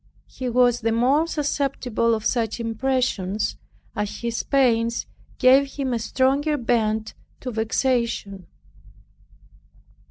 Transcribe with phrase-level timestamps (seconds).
[0.25, 3.55] He was the more susceptible of such impressions,
[3.95, 5.05] as his pains
[5.37, 8.47] gave him a stronger bent to vexation.